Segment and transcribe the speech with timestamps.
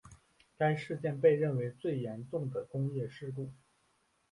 [0.57, 3.51] 该事件被认为最严重的工业事故。